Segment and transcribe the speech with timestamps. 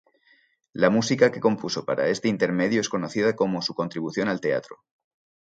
[0.73, 4.77] La música que compuso para este intermedio es conocida como su contribución al teatro.